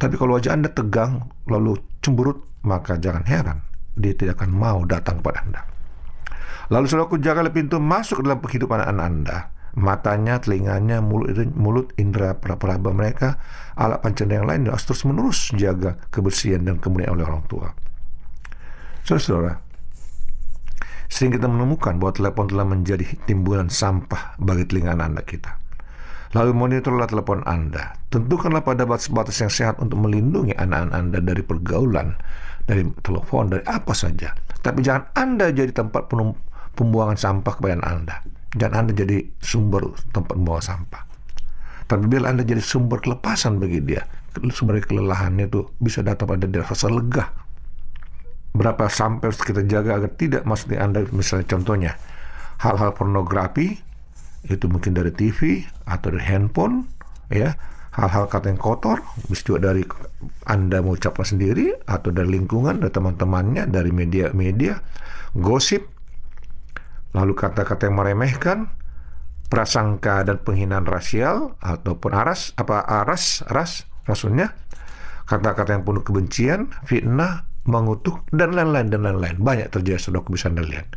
Tapi 0.00 0.14
kalau 0.16 0.40
wajah 0.40 0.56
Anda 0.56 0.72
tegang 0.72 1.28
lalu 1.44 1.76
cemberut, 2.00 2.48
maka 2.64 2.96
jangan 2.96 3.28
heran 3.28 3.68
dia 3.98 4.14
tidak 4.14 4.40
akan 4.40 4.50
mau 4.54 4.78
datang 4.86 5.20
kepada 5.20 5.38
Anda. 5.42 5.60
Lalu 6.70 6.84
saudaraku 6.86 7.18
jagalah 7.18 7.50
pintu 7.50 7.82
masuk 7.82 8.22
dalam 8.22 8.38
kehidupan 8.38 8.78
anak 8.78 9.04
Anda. 9.04 9.38
Matanya, 9.78 10.42
telinganya, 10.42 10.98
mulut, 10.98 11.38
mulut 11.54 11.94
indera 11.94 12.34
peraba 12.34 12.90
mereka, 12.90 13.38
alat 13.78 14.02
panca 14.02 14.26
yang 14.26 14.50
lain, 14.50 14.66
harus 14.66 14.82
terus 14.82 15.06
menerus 15.06 15.54
jaga 15.54 15.94
kebersihan 16.10 16.66
dan 16.66 16.82
kemuliaan 16.82 17.14
oleh 17.14 17.24
orang 17.30 17.46
tua. 17.46 17.70
Saudara-saudara, 19.06 19.62
sering 21.06 21.38
kita 21.38 21.46
menemukan 21.46 21.94
bahwa 22.02 22.10
telepon 22.10 22.50
telah 22.50 22.66
menjadi 22.66 23.06
timbulan 23.24 23.70
sampah 23.70 24.34
bagi 24.42 24.66
telinga 24.66 24.98
anak-anak 24.98 25.24
kita. 25.30 25.50
Lalu 26.36 26.52
monitorlah 26.52 27.08
telepon 27.08 27.40
Anda. 27.48 27.96
Tentukanlah 28.12 28.60
pada 28.60 28.84
batas-batas 28.84 29.40
yang 29.40 29.48
sehat 29.48 29.80
untuk 29.80 29.96
melindungi 30.04 30.52
anak-anak 30.58 30.92
Anda 30.92 31.18
dari 31.24 31.40
pergaulan, 31.40 32.18
dari 32.68 32.84
telepon, 33.00 33.54
dari 33.54 33.64
apa 33.64 33.96
saja. 33.96 34.36
Tapi 34.60 34.84
jangan 34.84 35.08
Anda 35.16 35.48
jadi 35.54 35.72
tempat 35.72 36.10
pembuangan 36.76 37.16
sampah 37.16 37.54
kepada 37.56 37.80
Anda. 37.80 38.20
Jangan 38.58 38.86
Anda 38.86 38.92
jadi 38.92 39.24
sumber 39.38 39.94
tempat 40.10 40.34
membawa 40.34 40.60
sampah. 40.60 41.02
Tapi 41.88 42.04
bila 42.04 42.34
Anda 42.34 42.44
jadi 42.44 42.60
sumber 42.60 43.00
kelepasan 43.00 43.62
bagi 43.62 43.80
dia, 43.80 44.04
sumber 44.52 44.82
kelelahan 44.84 45.38
itu 45.40 45.72
bisa 45.80 46.04
datang 46.04 46.28
pada 46.28 46.44
dia 46.44 46.66
rasa 46.66 46.90
lega. 46.92 47.32
Berapa 48.52 48.90
sampai 48.90 49.30
harus 49.30 49.40
kita 49.40 49.64
jaga 49.64 49.96
agar 49.96 50.12
tidak 50.18 50.42
maksudnya 50.44 50.84
Anda 50.84 51.06
misalnya 51.14 51.46
contohnya 51.48 51.92
hal-hal 52.58 52.90
pornografi 52.92 53.78
itu 54.46 54.66
mungkin 54.66 54.94
dari 54.94 55.14
TV 55.14 55.62
atau 55.86 56.14
dari 56.14 56.24
handphone 56.26 56.86
ya 57.30 57.54
hal-hal 57.94 58.30
kata 58.30 58.54
yang 58.54 58.60
kotor 58.60 59.02
bisa 59.26 59.42
juga 59.42 59.72
dari 59.72 59.82
anda 60.46 60.78
mengucapkan 60.78 61.26
sendiri 61.26 61.74
atau 61.82 62.14
dari 62.14 62.30
lingkungan 62.38 62.78
dari 62.78 62.92
teman-temannya 62.94 63.66
dari 63.66 63.90
media-media 63.90 64.78
gosip 65.34 65.97
lalu 67.16 67.32
kata-kata 67.32 67.88
yang 67.88 67.96
meremehkan 67.96 68.72
prasangka 69.48 70.28
dan 70.28 70.40
penghinaan 70.44 70.84
rasial 70.84 71.56
ataupun 71.64 72.12
aras 72.12 72.52
apa 72.60 72.84
aras 72.84 73.40
ras 73.48 73.88
maksudnya 74.04 74.52
kata-kata 75.24 75.76
yang 75.76 75.84
penuh 75.84 76.04
kebencian 76.04 76.72
fitnah 76.84 77.48
mengutuk 77.68 78.24
dan 78.32 78.56
lain-lain 78.56 78.88
dan 78.88 79.04
lain-lain. 79.04 79.36
Banyak 79.36 79.68
terjadi 79.68 80.00
sudah 80.00 80.24
bisa 80.24 80.48
anda 80.48 80.64
lihat. 80.64 80.88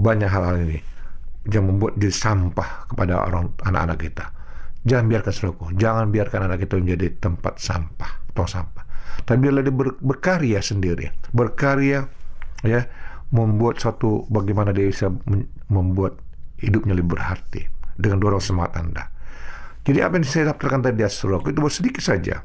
Banyak 0.00 0.26
hal-hal 0.32 0.56
ini 0.64 0.80
yang 1.48 1.68
membuat 1.68 2.00
jadi 2.00 2.12
sampah 2.12 2.88
kepada 2.88 3.20
orang 3.28 3.52
anak-anak 3.60 3.98
kita. 4.00 4.24
Jangan 4.80 5.04
biarkan 5.12 5.32
saudaraku, 5.32 5.64
jangan 5.76 6.08
biarkan 6.08 6.40
anak 6.48 6.64
kita 6.64 6.80
menjadi 6.80 7.06
tempat 7.20 7.60
sampah, 7.60 8.10
tong 8.32 8.48
sampah. 8.48 8.84
Tapi 9.28 9.36
biarlah 9.36 9.60
dia 9.60 9.74
ber, 9.76 9.88
berkarya 10.00 10.60
sendiri, 10.64 11.12
berkarya 11.36 12.08
ya, 12.64 12.80
membuat 13.30 13.78
satu 13.78 14.26
bagaimana 14.26 14.74
dia 14.74 14.90
bisa 14.90 15.10
membuat 15.70 16.18
hidupnya 16.58 16.98
lebih 16.98 17.14
berarti 17.14 17.66
dengan 17.94 18.18
dorong 18.18 18.42
semangat 18.42 18.78
Anda. 18.78 19.04
Jadi 19.86 19.98
apa 20.04 20.20
yang 20.20 20.26
saya 20.26 20.44
dapatkan 20.52 20.92
tadi 20.92 21.00
saudaraku 21.08 21.54
itu 21.54 21.60
sedikit 21.72 22.02
saja 22.04 22.44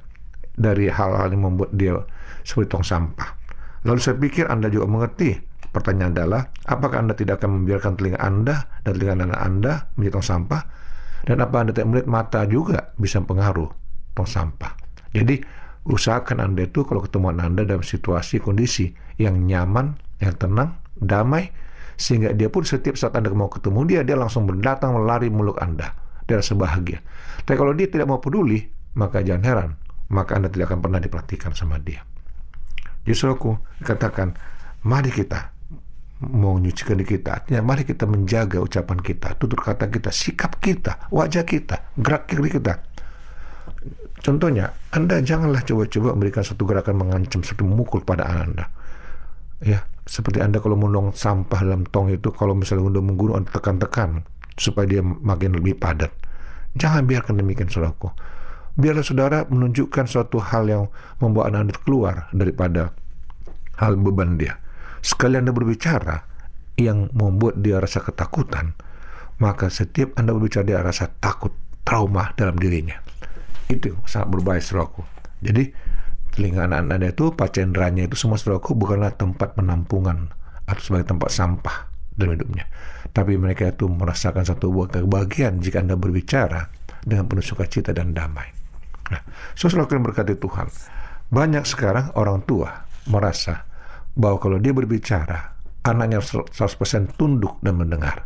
dari 0.55 0.87
hal-hal 0.87 1.33
yang 1.35 1.43
membuat 1.51 1.75
dia 1.75 1.99
seperti 2.45 2.71
tong 2.71 2.85
sampah. 2.85 3.35
Lalu 3.85 3.99
saya 3.99 4.15
pikir 4.15 4.47
Anda 4.47 4.71
juga 4.71 4.87
mengerti 4.87 5.55
Pertanyaan 5.75 6.15
adalah, 6.15 6.41
apakah 6.71 7.03
Anda 7.03 7.19
tidak 7.19 7.43
akan 7.43 7.59
membiarkan 7.59 7.99
telinga 7.99 8.19
Anda 8.23 8.63
dan 8.87 8.95
telinga 8.95 9.27
anak 9.27 9.41
Anda 9.43 9.73
menjadi 9.99 10.13
tong 10.15 10.27
sampah? 10.31 10.61
Dan 11.27 11.43
apa 11.43 11.55
Anda 11.59 11.71
tidak 11.75 11.87
melihat 11.91 12.07
mata 12.07 12.41
juga 12.47 12.95
bisa 12.95 13.19
pengaruh 13.19 13.67
tong 14.15 14.23
sampah. 14.23 14.71
Jadi 15.11 15.43
usahakan 15.83 16.39
Anda 16.39 16.71
itu 16.71 16.87
kalau 16.87 17.03
ketemu 17.03 17.35
Anda 17.35 17.67
dalam 17.67 17.83
situasi 17.83 18.39
kondisi 18.39 18.95
yang 19.19 19.43
nyaman, 19.43 19.99
yang 20.19 20.35
tenang, 20.35 20.79
damai, 20.95 21.51
sehingga 21.95 22.35
dia 22.35 22.51
pun 22.51 22.67
setiap 22.67 22.99
saat 22.99 23.15
Anda 23.15 23.31
mau 23.31 23.47
ketemu 23.47 23.79
dia, 23.87 24.01
dia 24.03 24.19
langsung 24.19 24.43
berdatang 24.47 24.95
melari 24.95 25.31
meluk 25.31 25.59
Anda. 25.59 25.95
Dia 26.25 26.41
rasa 26.41 26.57
bahagia. 26.57 26.99
Tapi 27.45 27.55
kalau 27.55 27.71
dia 27.77 27.87
tidak 27.87 28.09
mau 28.09 28.19
peduli, 28.19 28.65
maka 28.97 29.21
jangan 29.21 29.43
heran, 29.45 29.69
maka 30.11 30.35
Anda 30.35 30.49
tidak 30.49 30.73
akan 30.73 30.79
pernah 30.81 30.99
diperhatikan 30.99 31.51
sama 31.53 31.77
dia. 31.79 32.03
Justru 33.05 33.29
aku 33.31 33.51
katakan, 33.85 34.33
mari 34.83 35.13
kita 35.13 35.53
mau 36.25 36.57
nyucikan 36.57 36.97
di 36.97 37.05
kita. 37.05 37.43
Artinya 37.43 37.61
mari 37.61 37.85
kita 37.85 38.09
menjaga 38.09 38.57
ucapan 38.63 38.97
kita, 38.97 39.37
tutur 39.37 39.61
kata 39.61 39.91
kita, 39.91 40.09
sikap 40.09 40.57
kita, 40.57 41.11
wajah 41.13 41.45
kita, 41.45 41.93
gerak 41.99 42.25
kiri 42.25 42.49
kita. 42.49 42.81
Contohnya, 44.25 44.73
Anda 44.89 45.21
janganlah 45.21 45.61
coba-coba 45.61 46.17
memberikan 46.17 46.41
satu 46.41 46.65
gerakan 46.65 46.97
mengancam, 46.97 47.45
satu 47.45 47.61
memukul 47.61 48.01
pada 48.01 48.25
Anda. 48.25 48.65
Ya, 49.61 49.85
seperti 50.05 50.41
Anda 50.41 50.61
kalau 50.61 50.77
menong 50.77 51.17
sampah 51.17 51.65
dalam 51.65 51.85
tong 51.89 52.13
itu, 52.13 52.29
kalau 52.33 52.53
misalnya 52.53 52.93
Anda 52.93 53.01
menggurung, 53.01 53.41
Anda 53.41 53.49
tekan-tekan 53.49 54.25
supaya 54.55 54.85
dia 54.85 55.01
makin 55.03 55.57
lebih 55.57 55.81
padat. 55.81 56.13
Jangan 56.77 57.09
biarkan 57.09 57.41
demikian, 57.41 57.67
saudaraku. 57.67 58.13
Biarlah 58.75 59.05
saudara 59.07 59.39
menunjukkan 59.47 60.05
suatu 60.05 60.37
hal 60.43 60.67
yang 60.67 60.83
anak 61.23 61.43
Anda 61.47 61.73
keluar 61.79 62.27
daripada 62.35 62.91
hal 63.79 63.95
beban 63.99 64.35
dia 64.35 64.59
sekali 65.05 65.37
Anda 65.37 65.53
berbicara 65.53 66.25
yang 66.81 67.13
membuat 67.13 67.61
dia 67.61 67.77
rasa 67.77 68.01
ketakutan, 68.01 68.73
maka 69.37 69.69
setiap 69.69 70.17
Anda 70.17 70.33
berbicara 70.33 70.65
dia 70.65 70.81
rasa 70.81 71.13
takut, 71.21 71.53
trauma 71.85 72.33
dalam 72.33 72.57
dirinya. 72.57 72.97
Itu 73.69 74.01
sangat 74.09 74.33
berbahaya 74.33 74.65
saudaraku. 74.65 75.05
Jadi 75.45 75.69
telinga 76.35 76.67
anak 76.67 76.91
Anda 76.91 77.09
itu, 77.15 77.31
pacendranya 77.31 78.11
itu 78.11 78.19
semua 78.19 78.35
saudaraku 78.35 78.75
bukanlah 78.75 79.15
tempat 79.15 79.55
penampungan 79.55 80.29
atau 80.67 80.81
sebagai 80.83 81.15
tempat 81.15 81.31
sampah 81.31 81.87
dalam 82.13 82.35
hidupnya. 82.35 82.67
Tapi 83.15 83.39
mereka 83.39 83.71
itu 83.71 83.87
merasakan 83.87 84.43
satu 84.43 84.69
buah 84.75 84.91
kebahagiaan 84.91 85.63
jika 85.63 85.79
Anda 85.79 85.95
berbicara 85.95 86.67
dengan 87.07 87.31
penuh 87.31 87.45
sukacita 87.45 87.95
dan 87.95 88.11
damai. 88.11 88.51
Nah, 89.15 89.21
saudara 89.55 89.87
yang 89.87 90.03
berkati 90.03 90.35
Tuhan, 90.35 90.67
banyak 91.31 91.63
sekarang 91.63 92.11
orang 92.19 92.43
tua 92.43 92.83
merasa 93.07 93.63
bahwa 94.17 94.41
kalau 94.41 94.57
dia 94.59 94.73
berbicara, 94.73 95.55
anaknya 95.85 96.19
100% 96.19 97.15
tunduk 97.15 97.61
dan 97.63 97.79
mendengar. 97.79 98.25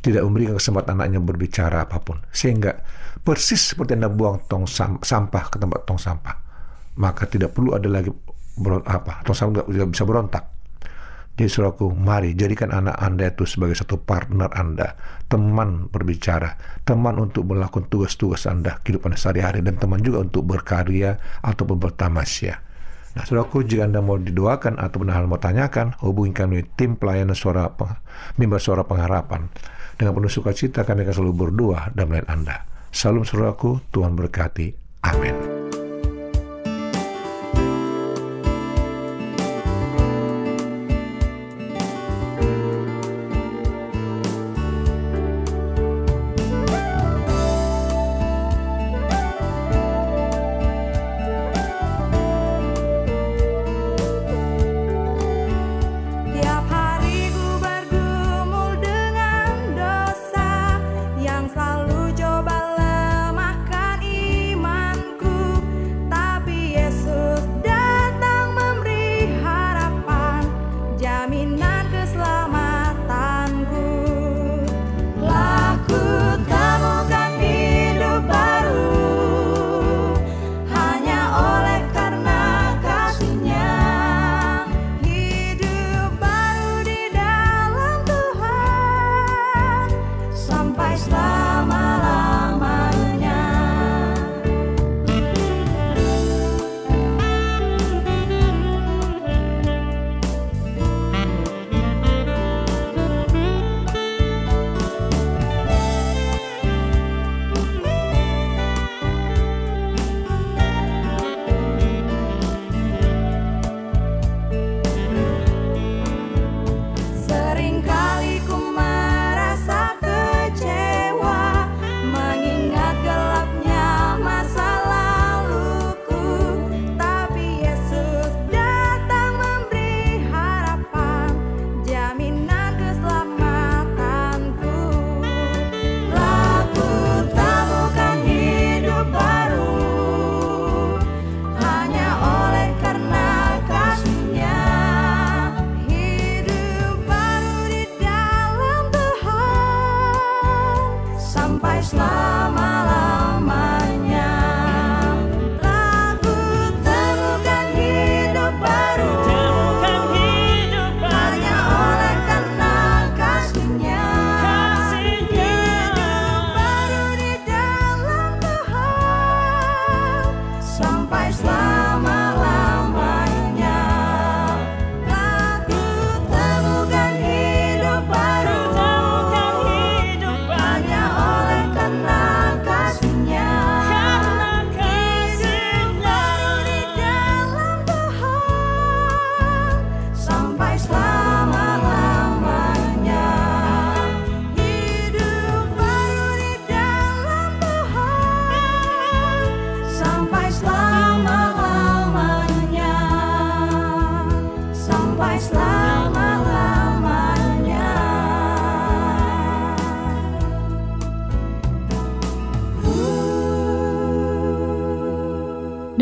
Tidak 0.00 0.24
memberikan 0.24 0.56
kesempatan 0.56 0.96
anaknya 0.96 1.20
berbicara 1.20 1.84
apa 1.84 2.00
pun. 2.00 2.24
Sehingga 2.32 2.72
persis 3.20 3.76
seperti 3.76 4.00
Anda 4.00 4.08
buang 4.08 4.48
tong 4.48 4.64
sampah 5.04 5.44
ke 5.52 5.60
tempat 5.60 5.84
tong 5.84 6.00
sampah. 6.00 6.49
Maka 6.98 7.30
tidak 7.30 7.54
perlu 7.54 7.76
ada 7.76 7.86
lagi 7.86 8.10
beron, 8.58 8.82
apa, 8.86 9.22
tong 9.22 9.36
sampah 9.36 9.68
tidak 9.68 9.88
bisa 9.94 10.04
berontak. 10.08 10.44
Jadi 11.40 11.48
saudaraku, 11.48 11.96
mari 11.96 12.36
jadikan 12.36 12.68
anak 12.68 13.00
Anda 13.00 13.32
itu 13.32 13.48
sebagai 13.48 13.72
satu 13.72 13.96
partner 14.04 14.52
Anda, 14.52 14.92
teman 15.24 15.88
berbicara, 15.88 16.60
teman 16.84 17.16
untuk 17.16 17.48
melakukan 17.48 17.88
tugas-tugas 17.88 18.44
Anda, 18.44 18.76
kehidupan 18.84 19.16
sehari-hari, 19.16 19.64
dan 19.64 19.80
teman 19.80 20.04
juga 20.04 20.20
untuk 20.20 20.44
berkarya 20.44 21.16
ataupun 21.40 21.80
bertamasya. 21.80 22.60
Nah, 23.16 23.24
saudaraku, 23.24 23.64
jika 23.64 23.88
Anda 23.88 24.04
mau 24.04 24.20
didoakan 24.20 24.78
atau 24.78 25.00
benar 25.00 25.24
mau 25.24 25.40
tanyakan, 25.40 25.96
hubungi 26.04 26.36
kami 26.36 26.62
tim 26.76 27.00
pelayanan 27.00 27.32
suara 27.32 27.72
mimbar 28.36 28.60
suara 28.60 28.84
pengharapan. 28.84 29.48
Dengan 29.96 30.20
penuh 30.20 30.28
sukacita 30.28 30.84
kami 30.84 31.08
akan 31.08 31.14
selalu 31.16 31.34
berdoa 31.48 31.88
dan 31.96 32.12
melihat 32.12 32.28
Anda. 32.28 32.56
Salam 32.92 33.24
saudaraku, 33.24 33.80
Tuhan 33.88 34.12
berkati. 34.12 34.76
Amin. 35.08 35.49